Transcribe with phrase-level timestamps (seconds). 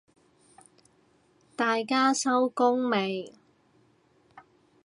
[1.55, 3.35] 大家收工未
[4.35, 4.41] 啊？